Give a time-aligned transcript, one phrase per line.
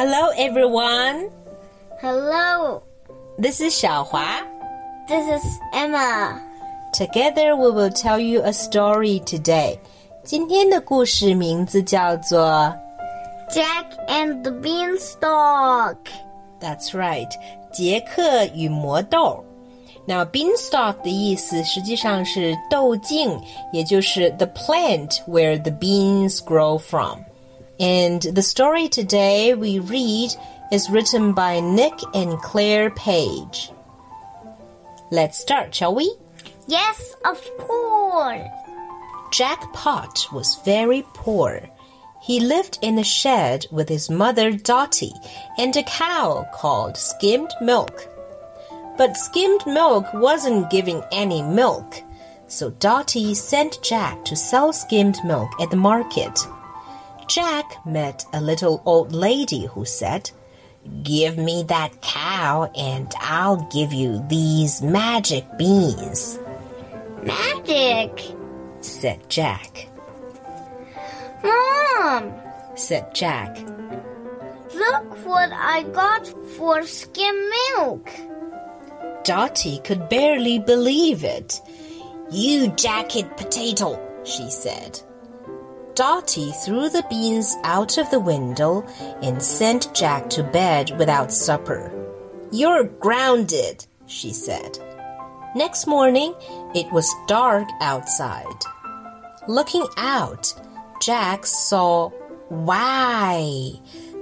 [0.00, 1.28] Hello, everyone.
[2.00, 2.82] Hello,
[3.38, 4.40] This is 小华.
[5.06, 5.44] this is
[5.74, 6.40] Emma.
[6.94, 9.78] Together, we will tell you a story today.
[10.24, 12.74] 今天的故事名字叫做
[13.50, 15.96] Jack and the Beanstalk.
[16.58, 17.28] That's right，
[17.70, 19.44] 杰克与魔豆。
[20.06, 23.38] Now, beanstalk 的意思实际上是豆茎，
[23.72, 27.18] 也就是 the plant where the beans grow from.
[27.79, 30.31] And the story today we read
[30.71, 33.71] is written by Nick and Claire Page.
[35.09, 36.15] Let's start, shall we?
[36.67, 38.47] Yes, of course.
[39.31, 41.61] Jack Pot was very poor.
[42.21, 45.13] He lived in a shed with his mother Dotty
[45.57, 48.07] and a cow called Skimmed Milk.
[48.97, 52.03] But Skimmed Milk wasn't giving any milk,
[52.47, 56.37] so Dotty sent Jack to sell skimmed milk at the market.
[57.31, 60.29] Jack met a little old lady who said,
[61.01, 66.37] Give me that cow and I'll give you these magic beans,
[67.23, 68.11] Magic.
[68.81, 69.87] said Jack.
[71.41, 72.33] Mom,
[72.75, 73.57] said Jack.
[74.75, 78.09] look what I got for skim milk.
[79.23, 81.61] Dotty could barely believe it.
[82.29, 85.01] You jacket potato, she said.
[86.01, 88.81] Dotty threw the beans out of the window
[89.21, 91.91] and sent Jack to bed without supper.
[92.51, 94.79] You're grounded, she said.
[95.55, 96.33] Next morning,
[96.73, 98.65] it was dark outside.
[99.47, 100.51] Looking out,
[101.03, 102.09] Jack saw
[102.49, 103.73] why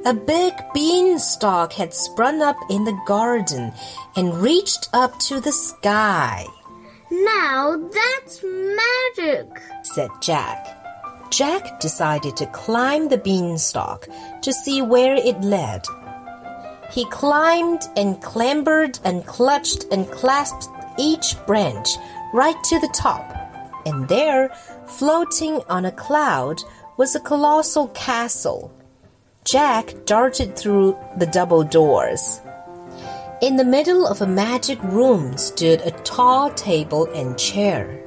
[0.06, 3.72] a big beanstalk had sprung up in the garden
[4.18, 6.46] and reached up to the sky,
[7.10, 9.62] Now that's magic.
[9.84, 10.79] said Jack.
[11.30, 14.08] Jack decided to climb the beanstalk
[14.42, 15.86] to see where it led.
[16.92, 20.68] He climbed and clambered and clutched and clasped
[20.98, 21.88] each branch
[22.34, 23.36] right to the top.
[23.86, 24.50] And there,
[24.88, 26.62] floating on a cloud,
[26.98, 28.74] was a colossal castle.
[29.46, 32.42] Jack darted through the double doors.
[33.42, 38.04] In the middle of a magic room stood a tall table and chair.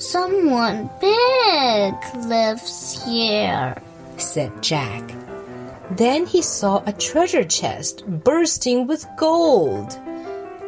[0.00, 1.94] Someone big
[2.24, 3.76] lives here.
[4.16, 5.02] said Jack.
[5.90, 9.98] Then he saw a treasure chest bursting with gold.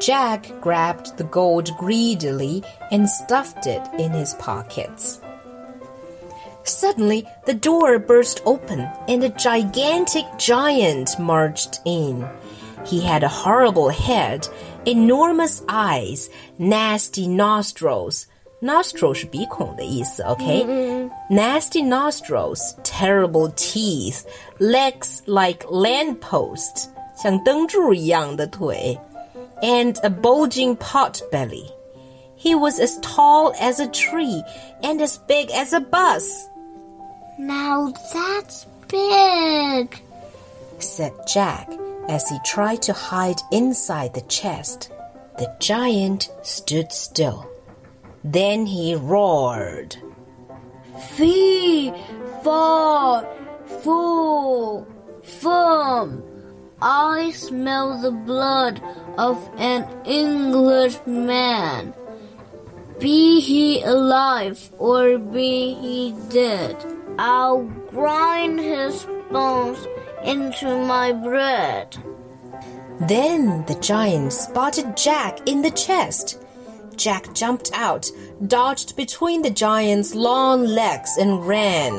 [0.01, 5.19] Jack grabbed the gold greedily and stuffed it in his pockets.
[6.65, 12.29] Suddenly, the door burst open and a gigantic giant marched in.
[12.85, 14.47] He had a horrible head,
[14.85, 16.29] enormous eyes,
[16.59, 18.27] nasty nostrils.
[18.62, 24.22] Nostril 是鼻孔的意思，OK？、Nasty nostrils, terrible teeth,
[24.60, 28.98] legs like lampposts, 像灯柱一样的腿
[29.62, 31.66] and a bulging pot belly.
[32.36, 34.44] He was as tall as a tree
[34.82, 36.48] and as big as a bus,
[37.40, 39.90] Now that's big.
[40.80, 41.68] said Jack
[42.08, 44.90] as he tried to hide inside the chest.
[45.38, 47.46] The giant stood still.
[48.25, 49.97] Then he roared.
[51.11, 51.93] Fee,
[52.43, 53.27] fa,
[53.83, 54.87] foo,
[55.23, 56.23] fum.
[56.81, 58.83] I smell the blood
[59.19, 61.95] of an Englishman.
[62.99, 66.77] Be he alive or be he dead,
[67.19, 69.87] I'll grind his bones
[70.25, 71.97] into my bread.
[73.01, 76.42] Then the giant spotted Jack in the chest.
[76.97, 78.11] Jack jumped out,
[78.47, 81.93] dodged between the giant's long legs, and ran.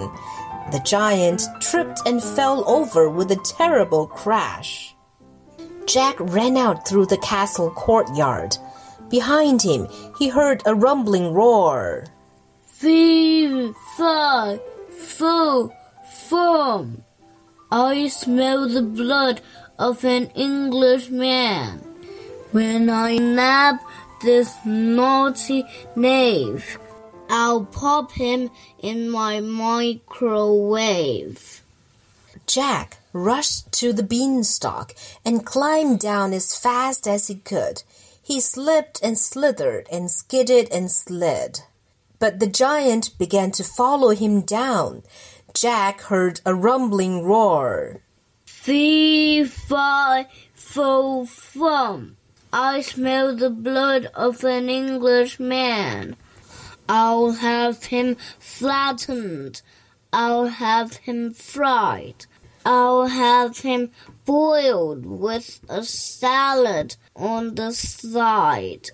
[0.71, 4.95] The giant tripped and fell over with a terrible crash.
[5.85, 8.57] Jack ran out through the castle courtyard.
[9.09, 9.87] Behind him,
[10.17, 12.05] he heard a rumbling roar.
[12.65, 15.71] Fee, fi, fo,
[16.09, 17.03] fum.
[17.71, 19.41] I smell the blood
[19.77, 21.79] of an Englishman.
[22.51, 23.77] When I nab
[24.23, 25.65] this naughty
[25.95, 26.79] knave,
[27.29, 28.49] I'll pop him
[28.79, 30.01] in my microwave.
[32.47, 37.83] Jack rushed to the beanstalk and climbed down as fast as he could.
[38.21, 41.61] He slipped and slithered and skidded and slid.
[42.19, 45.03] But the giant began to follow him down.
[45.53, 47.99] Jack heard a rumbling roar.
[48.45, 52.15] Fee, fi, fo, fum.
[52.55, 56.15] I smell the blood of an Englishman.
[56.87, 59.63] I'll have him flattened.
[60.13, 62.27] I'll have him fried.
[62.63, 63.89] I'll have him
[64.25, 68.91] boiled with a salad on the side.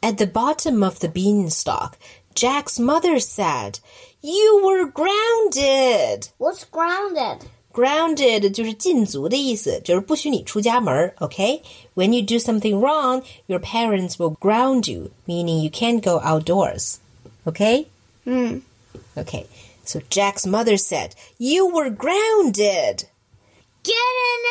[0.00, 1.98] At the bottom of the beanstalk,
[2.32, 3.80] Jack's mother said,
[4.20, 6.28] You were grounded.
[6.38, 7.48] What's grounded?
[7.73, 11.13] Grounded 就是禁足的意思，就是不许你出家门。
[11.19, 11.61] Okay,
[11.93, 16.97] when you do something wrong, your parents will ground you, meaning you can't go outdoors.
[17.45, 17.85] Okay.
[18.23, 18.61] Hmm.
[19.15, 19.45] Okay.
[19.85, 23.05] So Jack's mother said, "You were grounded."
[23.83, 24.43] Get an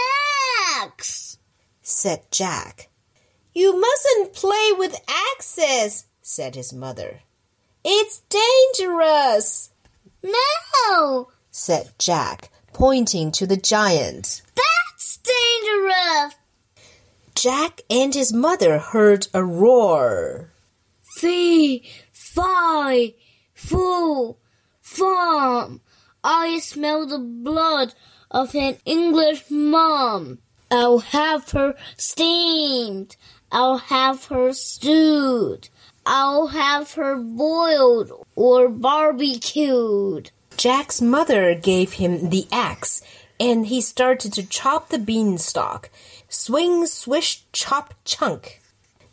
[0.82, 1.36] axe,
[1.82, 2.88] said Jack.
[3.52, 7.20] You mustn't play with axes, said his mother.
[7.84, 9.70] It's dangerous.
[10.22, 14.41] No, said Jack pointing to the giant.
[14.55, 16.35] That's dangerous.
[17.35, 20.51] Jack and his mother heard a roar.
[21.15, 23.13] Fee, fi,
[23.53, 24.37] foo,
[24.81, 25.81] fum.
[26.23, 27.93] I smell the blood
[28.29, 30.39] of an English mom.
[30.69, 33.17] I'll have her steamed.
[33.51, 35.69] I'll have her stewed.
[36.05, 40.31] I'll have her boiled or barbecued.
[40.61, 43.01] Jack's mother gave him the axe,
[43.39, 45.89] and he started to chop the beanstalk.
[46.29, 48.61] Swing, swish, chop, chunk.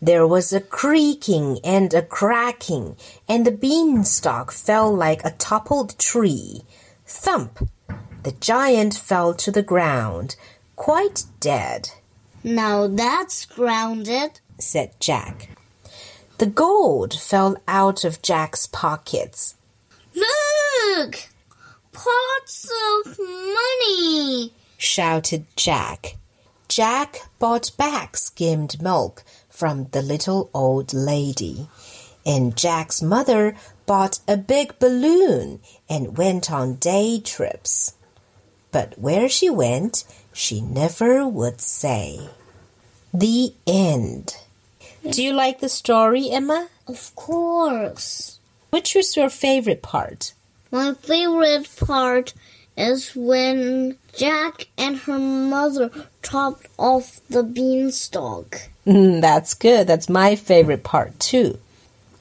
[0.02, 2.96] There was a creaking and a cracking,
[3.26, 6.64] and the beanstalk fell like a toppled tree.
[7.06, 7.66] Thump!
[8.24, 10.36] The giant fell to the ground,
[10.76, 11.92] quite dead.
[12.44, 15.48] Now that's grounded, said Jack.
[16.36, 19.54] The gold fell out of Jack's pockets.
[20.14, 21.30] Look!
[21.98, 24.52] Pots of money!
[24.76, 26.16] shouted Jack.
[26.68, 31.68] Jack bought back skimmed milk from the little old lady.
[32.24, 33.56] And Jack's mother
[33.86, 35.58] bought a big balloon
[35.90, 37.94] and went on day trips.
[38.70, 42.28] But where she went, she never would say.
[43.12, 44.36] The end.
[45.10, 46.68] Do you like the story, Emma?
[46.86, 48.38] Of course.
[48.70, 50.32] Which was your favorite part?
[50.71, 52.33] My favorite part
[52.75, 55.91] is when Jack and her mother
[56.23, 58.69] chopped off the beanstalk.
[58.85, 59.87] Mm, that's good.
[59.87, 61.59] That's my favorite part too.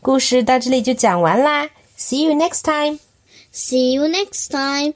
[0.00, 1.70] 故事到这里就讲完啦。
[1.96, 2.98] See you next time.
[3.52, 4.90] See you next time.